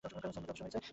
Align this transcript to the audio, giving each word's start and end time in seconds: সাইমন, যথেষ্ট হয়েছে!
সাইমন, 0.03 0.31
যথেষ্ট 0.37 0.61
হয়েছে! 0.63 0.79